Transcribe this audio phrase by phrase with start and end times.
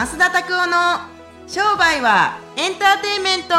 [0.00, 1.00] 増田拓夫の
[1.46, 3.54] 商売はエンターテインメント。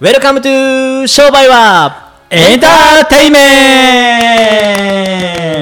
[0.00, 3.38] Welcome to 商売はエンターテイメ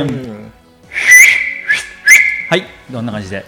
[0.05, 0.15] ント。
[2.49, 2.65] はい。
[2.91, 3.45] どんな感じで？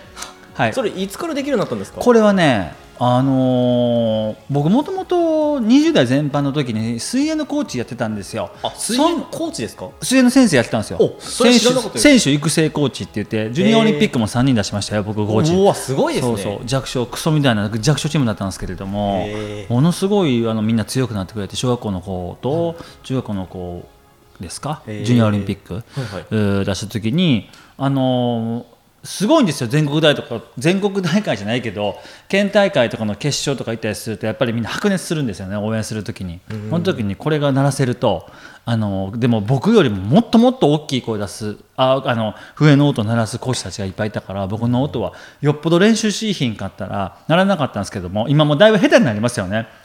[0.52, 0.74] はい。
[0.74, 2.02] それいつからできるようになったんですか？
[2.02, 5.16] これはねあのー僕もともと
[5.60, 8.50] 20代全般の時に水泳のコーチやってたんですよ。
[8.62, 9.88] あ水泳のコーチですか？
[10.02, 10.98] 水泳の先生やってたんですよ。
[11.20, 15.54] 選手選手育成コーチって言ってジュニアオリンピックも3人出しましたよ僕コーチ。
[15.54, 16.36] うわすごいですね。
[16.36, 16.66] そうそう。
[16.66, 19.26] 弱小クソみたいな弱小チームだったんですけれども
[19.68, 23.86] ものすごいあのみんな強くなってくれて小学校の子と中学校の子
[24.40, 24.82] ですか？
[24.86, 25.84] ジュニアオリンピック、はい
[26.30, 31.96] えー出した時にあのーすごいんですよ全国大とか全国大会じゃないけど
[32.28, 38.28] 県大会とかの決勝とか行ったりするとやっぱりみんな白熱するんですよね応援する時に、その時にこれが鳴らせると
[38.64, 49.68] あのでも僕よりももっともっと大きい声出すああの笛の音を鳴らす講師たちがいっぱいいたから僕の音はよっぽど練習しひんかったら鳴らなかったんですけども今もうだいぶ下手になりますよね。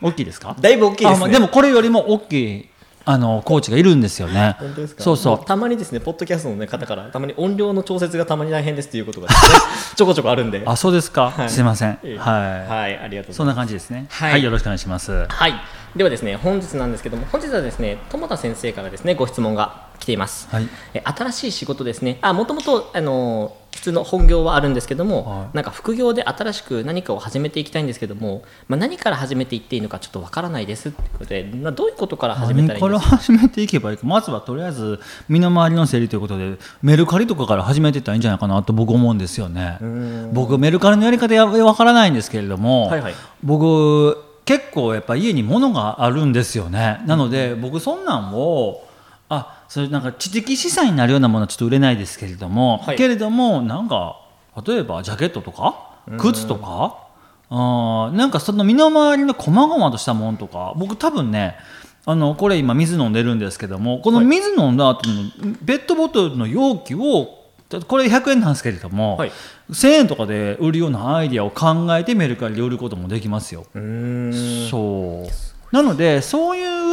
[0.00, 0.54] 大きいですか？
[0.60, 1.30] だいぶ大きいですね。
[1.30, 2.68] でもこれよりも大きい
[3.06, 4.56] あのコーチがいるんですよね。
[4.98, 5.36] そうそう。
[5.36, 9.34] もたまにですねポッドキャストの、ね、方からたまに音量の調節がたまに大変ですっていうことがね
[9.94, 10.62] ちょこちょこあるんで。
[10.64, 11.50] あそうですか、はい。
[11.50, 11.98] すいません。
[12.02, 12.18] ええ。
[12.18, 13.36] はい、はいありがとうございます。
[13.36, 14.06] そんな感じですね。
[14.08, 14.42] はい。
[14.42, 15.26] よろしくお願いします。
[15.28, 15.54] はい、
[15.96, 20.68] ではですね本日なんですけども本日はですね友田先生からですねご質問が来ています、はい。
[20.94, 22.18] え新しい仕事ですね。
[22.22, 25.56] あもともとあの普通の本業はあるんですけども、はい。
[25.56, 33.00] なんか副業で新しく何かを始めていきたいんですけども、まあ、何から始めていっていいのかちょっとわからないですってことで、まあ、どういうことから始めたらいいですか？
[33.00, 34.06] から始めていけばいいか。
[34.06, 39.78] まずはとりあえず身の回りの整理ということでメルカリとかから始めていったらいいんじゃないかなと僕思うんですよね。
[40.32, 43.14] 僕メルカリのやり方やわからないんですけれども、はいはい。
[43.42, 47.02] 僕結構やっぱ家に物があるんですよね。
[47.06, 48.82] なので僕そんなんを
[49.64, 52.96] あそれなんか知的資産になるようなものはちょっと売れないですけれども、はい。
[52.96, 54.20] けれどもなんか
[54.66, 56.98] 例えばジャケットとか靴とか
[57.50, 61.56] あーなんかその身の回りの細々としたものとか僕多分ね
[62.06, 65.30] あのこれ今水飲んでるんですけどもこの水飲んだ後の
[65.66, 67.44] ペットボトルの容器を
[67.88, 69.32] これ100円なんですけれども、はい。
[69.70, 73.64] 1000円とかで売るようなアイデアを考えてメルカリで売ることもできますよ。
[74.70, 75.74] そう。
[75.74, 76.83] なのでそういう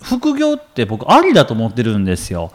[0.00, 2.52] 副業って僕ありだと思ってるんですよ。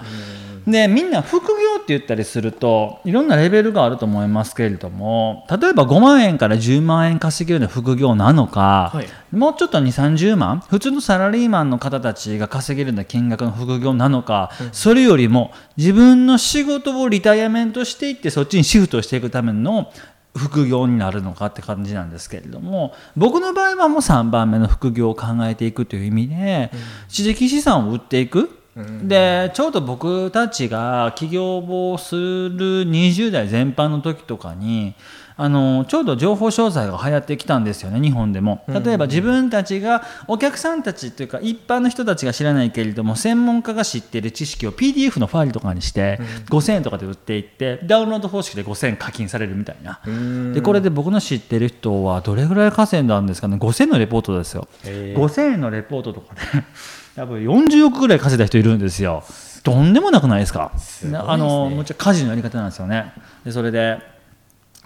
[0.67, 9.07] でみんな副業って言ったりするといろんなレベルがあると思いますけれども例えば5万円から10万円稼げるような副業なのか、はい。
[9.31, 19.91] もうちょっと2 3 0万普通のサラリーマンの方たちが稼げるような金額の副業なのか、それよりも自分の仕事をリタイアメントしていってそっちにシフトしていくための
[20.37, 26.71] 副業になるのかって感じなんですけれども僕の場合はもう3番目の副業を考えていくという意味で、
[27.09, 28.49] 知的資産を売っていく。
[29.03, 34.93] でちょうど僕たちが起業をする20代全般の時とかに
[35.39, 38.63] あのちょうど情報商材が流行ってきたんですよね日本でも。
[38.67, 49.99] 例えば自分たちがお客さんたちというか一般の人たちが知らないけれども専門家が知っている知識を PDF のファイルとかにして5000円とかで売っていってダウンロード方式で5000円課金されるみたいな。
[50.53, 54.67] でこれで僕の知ってる人はどれぐらい稼いだんですかね？5000円のレポートですよ。
[54.85, 56.41] へー5000円のレポートとかで
[57.15, 59.23] 多分40億ぐらい稼いだ人いるんですよ。
[59.63, 60.71] とんでもなくないですか？
[61.03, 61.15] ね。
[61.15, 63.13] あのむっちゃ家事のやり方なんですよね。
[63.45, 63.99] でそれで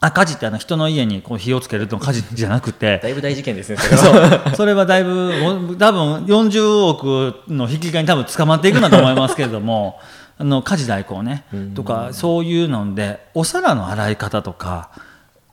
[0.04, 3.00] あ火事ってあの人の家にこう火をつけると火事じゃなくて。
[3.04, 4.30] だいぶ大事件ですね それは。
[4.46, 4.56] そう。
[4.56, 5.32] それはだいぶ
[5.72, 10.00] お多分40億の引き換えに多分捕まっていくんだと思いますけれども
[10.40, 11.46] あの家事代行ね。
[11.76, 14.90] とかそういうのでお皿の洗い方とか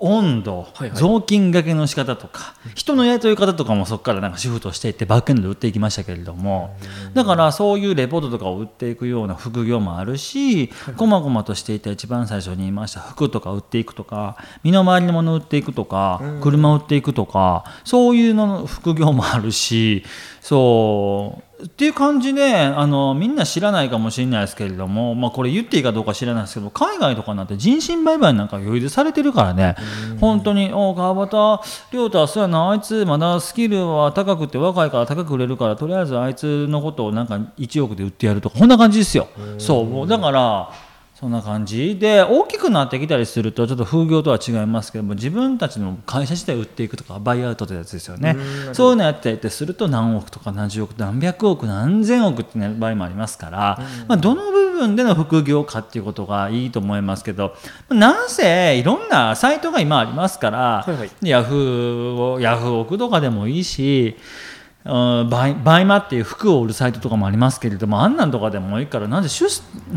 [0.00, 0.98] 温度、はいはい。
[0.98, 6.76] 雑巾がけの仕方とか人の雇い方とかもそこからなんかシフトしていってバックエンドで売っていきましたけれども
[7.14, 20.04] だからそういうレポートとかを売っていくような副業もあるしこまごまとしていた一番最初に言いました服とか売っていくとか身の回りのものを売っていくとか車を売っていくとかそういうのの副業もあるし
[20.40, 29.74] そうっていう感じであのみんな知らないかもしれないですけれども、まあ、これ言っていいかどうか知らないですけど海外とかなんて人身売買なんか余裕でされてるからね。
[30.20, 31.60] 本当に「お川端
[31.92, 39.26] 亮太はそうやなあいつまだスキルは高くて若いから高く売れるからとりあえずあいつのことをなんか1億で売ってやるとかこんな感じですよ。
[39.58, 40.06] そうもう。
[40.06, 40.70] だから
[41.18, 48.36] そんな感じで大きくなってきたりするとちょっと風業とは違いますけども自分たちの会社自体を売っていくとかバイアウトってやつですよね。
[48.72, 57.56] そういうのやったりってすると何億とか何十億何百億何千億ってなる場合もありますから、まあ、どの部分での副業かっていうことがいいと思いますけど
[57.88, 61.10] なんせいろんなサイトが今ありますから、はいはい。
[61.22, 64.57] ヤフーをヤフオクとかでもいいしうん
[64.88, 69.46] バイバイマっていう服を売るサイトとかもありますけれどもあんなんとかでもいいからなんで出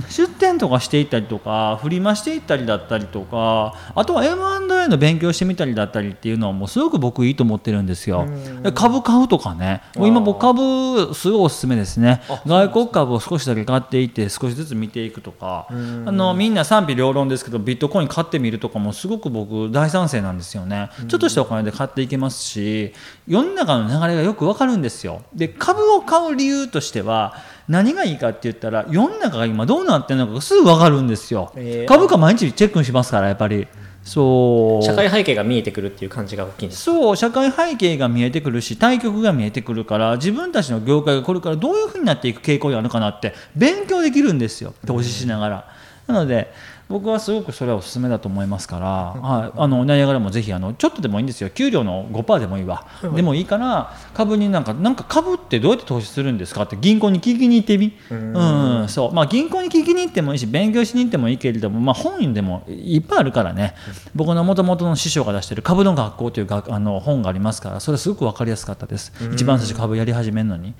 [0.10, 8.28] 出店とかしていったりとか振り回していったりだったりとかあとは M&A の勉強してみたりだったりっていうのはもうすごく僕いいと思ってるんですよ。
[8.63, 9.81] で株買うとかね。
[9.95, 12.22] もう今僕株すごいおすすめですね。
[12.45, 15.68] 外国株を少しだけ買っていって少しずつ見ていくとか。
[15.69, 15.74] あ
[16.12, 20.89] のみんな賛否両論ですけどビットコイン買ってみるとかもすごく僕大賛成なんですよね。
[21.07, 22.94] ちょっとしたお金で買っていけますし
[23.27, 25.22] 世の中の流れがよくわかるんですよ。
[25.34, 27.36] で株を買う理由としては
[27.68, 31.88] 何がいいかって言ったら世の中が今どうなってるのかがすぐ分かるんですよ、えー。
[31.88, 33.68] 株価毎日チェックしますからやっぱり
[34.03, 34.86] そう。
[34.86, 44.74] 社会背景が見えてくるっていう感じが大きいんですそう社会背景が見えてくるし対局が見えてくるから自分たちの業界がこれからどういうふうになっていく傾向にあるのかなって勉強できるんですよ。
[44.86, 45.68] 投資しながら。
[46.07, 46.51] なので
[46.92, 51.50] 僕はすごくそれはおすすめだと思いますから、はい、あのナイアガラもぜひあのちょっとでもいいんですよ。
[51.50, 52.86] 給料の5%でもいいわ、
[53.16, 57.98] でもいいから株になんかなんか株ってどうやって投資するんですかって銀行に聞きに行ってみ？
[58.10, 59.14] うん、そう。
[59.14, 63.76] まあ銀行に聞きに行ってもいいし勉強しに行ってもいいけれども、まあ、本でもいっぱいあるからね。
[64.14, 69.14] 僕のもともとの師匠が出してる株の学校という学あの本がありますからそれすごく分かりやすかったです。
[69.34, 70.74] 一番最初株やり始めるのに、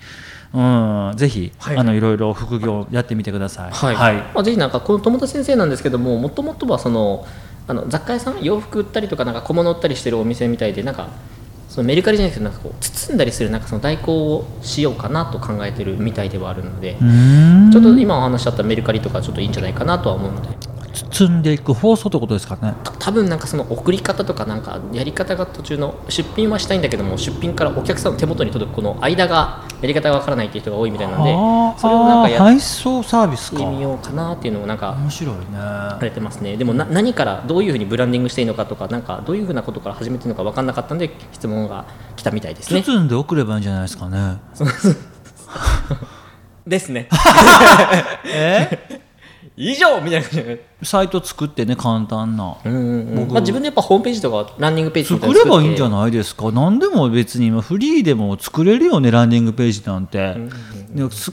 [0.54, 1.76] うん、ぜひ、はい。
[1.76, 3.70] あのいろいろ副業やってみてください。
[3.72, 4.16] はい、はい。
[4.16, 7.26] まあ、ぜひなんかこの友田先生なんですけどももともとはその
[7.68, 8.42] あの雑貨屋さん？
[8.42, 11.08] 洋服売ったりとかなんか小物売ったりしてるお店みたいでなんか
[11.68, 16.96] そのメルカリじゃなくてなんかこう包んだりするなんかその代行をしようかなと考えてるみたいではあるので、
[17.72, 20.48] ちょっと今お話しあったメルカリとかちょっといいんじゃないかなとは思うので
[20.92, 22.74] 積んでいく放送ってことですかね。
[22.84, 33.58] た多分なんかその送り方とかなんかやり方が途中の出品はしたいんだけども出品からお客さんの手元に届くこの間がやり方がわからないっていう人が多いみたいなのでそれをなんかやっ配送サービスか。
[33.58, 35.42] てみようかなっていうのをなんか面白いね。
[35.52, 41.86] されてますねでもな何からどういうふうにブランディングしていいのかとかなんかどういうふうなことから始めていいのか分かんなかったんで質問が
[42.16, 44.38] 来たみたいですね包んで送ればいいんじゃないですかね。
[46.66, 47.08] ですね
[48.26, 49.01] え？
[49.56, 50.72] 以上みたいな感じで。
[50.82, 52.56] サイト作ってね簡単な。
[52.64, 53.16] うんうんうん。
[53.16, 53.32] 僕。
[53.32, 56.50] まあ、自分でやっぱホームページとかランニングページ作ればいいんじゃいないですか？
[56.50, 60.36] 何でも別に今フリーでも作れるよねランディングページなんて、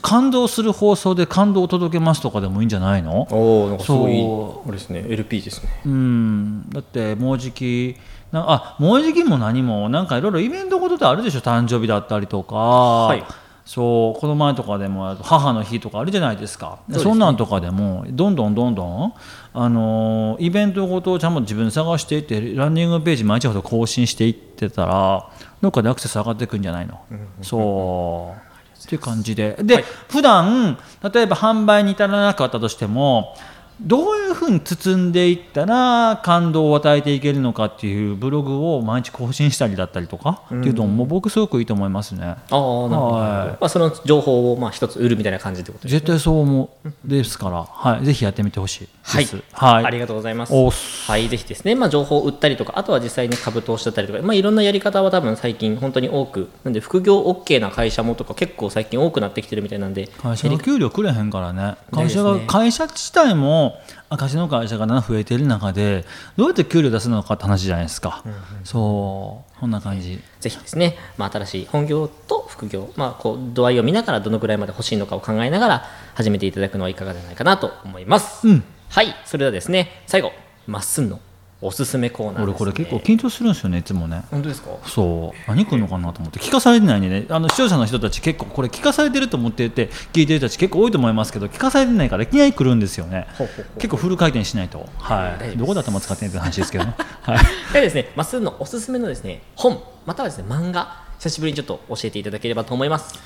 [0.02, 3.28] 感動する放送で感動を届けますとかでもいいんじゃないの？
[3.32, 5.70] おおなんかすごいそあれですね LP ですね。
[5.86, 6.70] うん。
[6.70, 7.96] だってもうじき
[8.32, 13.24] なあもうじきも何もなんかいろいろイベントことってあるでしょ誕生日だったりとか、い
[13.70, 16.80] そうこの前とかでも母の日とかあるじゃないですか。
[16.88, 17.12] そうですね。
[17.12, 19.14] そんなんとかでもどんどんどんどん
[19.54, 25.30] あのイベントごとをちゃんと自分で探していってランニングページ毎日ほど更新していってたら
[25.62, 27.00] どっかでアクセス上がっていくんじゃないの、
[27.44, 28.84] そう。
[28.84, 29.56] っていう感じで。
[29.62, 30.80] で、普段
[31.14, 33.36] 例えば販売に至らなかったとしても
[33.82, 42.22] どういうふうに包んでいったら感動を与えていけるのかっていうブログを毎日更新したりだったりとかっていうのも僕すごくいいと思いますね。
[42.24, 43.50] ああなるほど、はい。
[43.52, 49.44] まあ、その情報をまあ一つ売るみたいな感じってことです絶対そう思うですから、はい、ぜひやってみてほしいはいです。
[49.54, 50.54] はい、ありがとうございます。
[50.54, 61.76] はい、ぜひですね、まあ、情報を売ったりとか、あとは実際に株投資だったりとか、まあ、いろんなやり方は多分最近本当に多く、なんで副業 OK な会社もとか結構最近多くなってきてるみたいなんで、会社の給料くれへんからね。
[61.92, 63.69] 会社が、会社自体も
[64.10, 66.06] 赤字の会社がな増えてる中で
[66.38, 68.24] どうやって給料出すのかって話じゃないですか、
[68.64, 70.22] そうこんな感じ。
[70.40, 78.48] ぜひですね、まあ、新しい本業と副業、まあ、こう度合いを見ながらどのくらいまで欲しいのかを考えながら始めていただくのはいかがではないかなと思います。
[78.48, 78.64] うん。
[78.90, 80.32] はい、それではですね、最後、
[80.66, 81.20] まっすんの
[81.62, 82.44] おすすめコーナーね。
[82.46, 84.24] 俺これ結構緊張するんですよねいつもね。
[84.32, 84.70] 本当ですか？
[84.86, 85.40] そう。
[85.50, 86.40] 何来るのかなと思って。
[86.40, 87.26] 聞かされてないんでね。
[87.30, 93.28] あの視聴者の人たち結構これ聞かされてると思っていて聞いてる人たち結構多いと思いますけど聞かされてないからいきなり来るんですよね。
[93.38, 93.66] ほうほうほう。
[93.76, 97.40] 結構フル回転しないと、はい、どこで頭使ってんって話ですけどね、 はい、
[97.74, 103.20] ではですね、まっすんのおすすめのですね、本、またはですね、漫画、久しぶりにちょっと教えていただければと思います。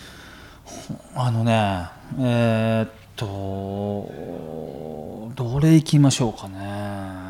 [1.16, 1.86] あのね
[2.20, 3.28] えーっと
[5.36, 7.23] どれいきましょうかね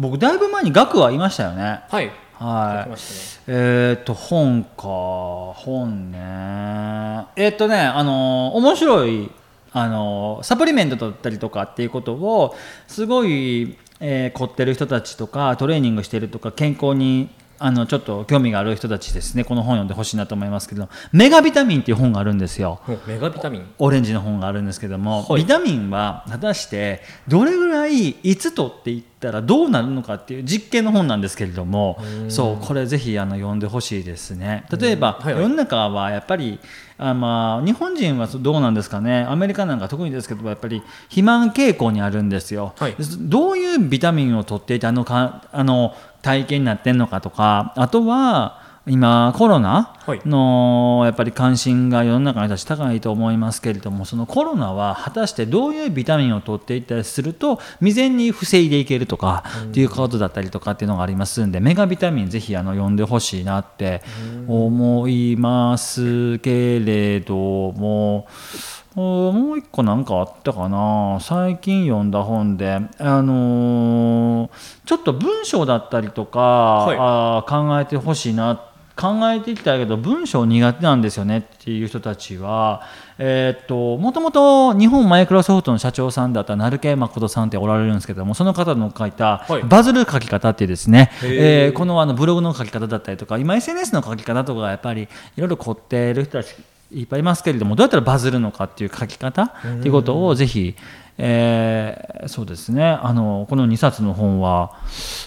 [0.00, 2.10] 僕だいぶ前に額は言いましたよねはい。
[2.38, 2.96] 書はいね。
[3.48, 4.82] えーっと本か
[5.60, 6.18] 本ね
[7.36, 9.30] えーっとねあの面白い
[9.72, 12.56] あのサプリメントだったりとかっていうことを
[12.88, 17.28] すごい、えー凝ってる人たちとかトレーニングしてるとか健康に
[17.62, 19.44] あのちょっと興味がある人たちですね。
[19.44, 22.80] この本読んでほしいなと思いますけど「メガビタミン」っていう本があるんですよ。
[23.06, 23.66] メガビタミン？
[23.78, 25.42] オレンジの本があるんですけども、はい。
[25.42, 31.98] ビタミンは果たしてどれぐらいいつ取っていったらどうなるのかっていう実験の本なんですけれども
[32.30, 34.64] そうこれぜひあの読んでほしいですね。
[34.70, 35.42] 例えば、はいはい。
[35.42, 36.58] 世の中はやっぱり
[36.96, 39.26] あまあ日本人はどうなんですかね。
[39.28, 42.96] アメリカなんか特にですけどやっぱり肥満傾向にあるんですよ、はい。
[43.18, 64.02] どういうビタミンを取っていてあのかあの体型になってんのかとかあとは今コロナはいのやっぱり関心が世の中の人たち高いと思いますけれどもそのコロナは果たしてどういうビタミンを取っていったりすると未然に防いでいけるとかっていうことだったりとかっていうのがありますんでメガビタミンぜひあの読んでほしいなって
[64.48, 68.26] 思いますけれども。
[68.96, 71.18] おもう一個なんかあったかな。
[71.20, 74.50] 最近読んだ本で、あのー
[74.84, 76.96] ちょっと文章だったりとか、い。
[76.98, 78.60] あー考えてほしいな。
[78.96, 81.38] 考えていきたいけど文章苦手なんですよね。
[81.38, 82.82] っていう人たちは、
[83.18, 89.62] えーっともともと日本マイクロソフトの社長さんだった成毛誠さんっておられるんですけどもその方の書いたはい。
[89.62, 91.36] バズる書き方っていうですね、へー。
[91.66, 95.06] えーこのあのブログの書き方だったりとか今 SNS の書き方とかがやっぱりい
[95.36, 96.54] ろいろ凝っている人たち
[96.92, 100.74] いっぱいいますけれどもどうやったらバズるのかっていう書き方っていうことをぜひ、
[101.18, 102.84] えーそうですね。
[102.84, 104.72] あのこの2冊の本は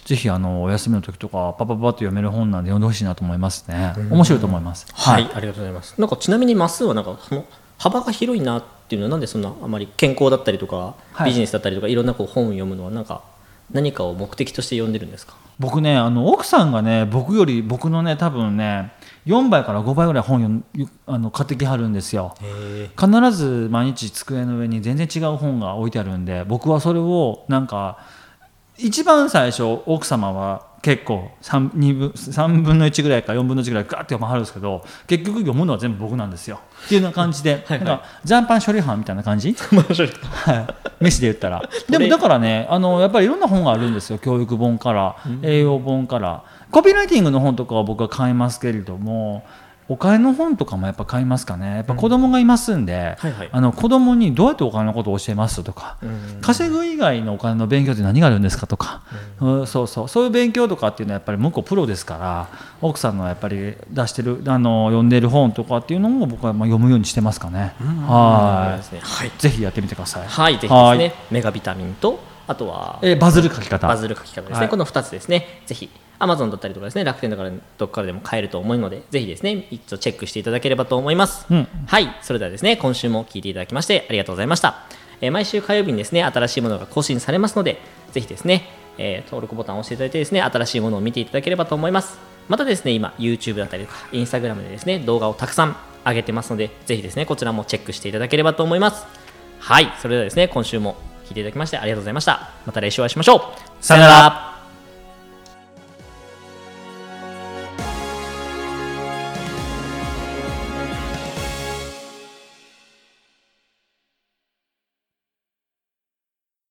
[0.05, 3.93] ぜひあのお休みの時とかパパパッと読める本なんで読んでほしいなと思いますね。
[4.11, 4.85] 面白いと思います。
[4.93, 5.99] はい、ありがとうございます。
[5.99, 7.45] なんかちなみにマスはなんかその
[7.79, 11.29] 幅が広いなっていうのはなんでそんなあまり健康だったりとか、はい。
[11.29, 13.23] ビジネスだったりとかいろんなこう本を読むのはなんか
[13.71, 15.33] 何かを目的として読んでるんですか？
[15.59, 18.93] 僕ねあの奥さんがね僕より僕のね多分ね
[19.25, 20.65] 4倍から5倍ぐらい本
[21.05, 22.35] あの買ってきはるんですよ。
[22.41, 27.99] へ必ず毎日机の上に全然違う本が置いてあるんで僕はそれをなんか
[28.77, 36.59] 一番最初奥様は結構 3, 二分3分の1ぐらいか4分の1ぐらいガーって読まはるんですけど結局読むのは全部僕なんですよ。
[36.85, 37.87] っていうような感じではいはい。
[37.87, 39.55] なんか残飯処理班みたいな感じ？
[40.99, 41.61] 飯で言ったら。
[41.89, 44.17] でもだからねあのやっぱりいろんな本があるんですよ。
[44.17, 46.43] 教育本から栄養本から。
[46.71, 49.45] コピーライティングの本とかは僕は買いますけれども
[49.89, 51.75] お金の本とかもやっぱ買いますかね。
[51.75, 53.49] やっぱ子供がいますんで、はいはい。
[53.51, 56.41] あの子供にどうやってお金のことを教えますとか、うん。
[56.41, 59.03] 稼ぐ以外のお金の勉強って何があるんですかとか、
[59.39, 59.67] うん。
[59.67, 60.07] そうそう。
[60.07, 62.47] そういう勉強とかっていうのはやっぱり向こうプロですから
[62.81, 67.73] 奥さんのやっぱり出してるあの読んでる本とかっていうのも僕はまあ読むようにしてますかね。
[68.07, 68.99] はですね。
[69.01, 69.27] はい。
[69.27, 69.31] い。
[69.37, 70.27] ぜひやってみてください。
[70.27, 70.97] はい、ぜひですはい。
[70.97, 73.87] ね、メガビタミンと、あとは、えーバズる書き方。
[73.87, 74.69] バズる書き方ですね、はい。
[74.69, 81.45] この2つですね、ぜひ、Amazon だったりとかですね、楽天とかどこからでも買えると思うので、ぜひですね、一度チェックしていただければと思います。
[81.49, 84.83] うんはい、それではですね、今週も聞いていただきまして、ありがとうございました。
[85.21, 87.79] えー毎週火曜日にですね、新しいものが更新されますので、
[88.11, 92.17] ぜひですね、えー登録ボタンを押していただいてですね、新しいものを見ていただければと思います。
[92.49, 99.05] またですね、今、YouTube だったりとか、Instagram でですね、動画をたくさん上げてますので、ぜひですね、こちらもチェックしていただければと思います。
[99.59, 102.51] はい、それではですね、今週も聞いていただきましてありがとうございました。
[102.65, 103.41] また来週お会いしましょう。
[103.79, 104.52] さよなら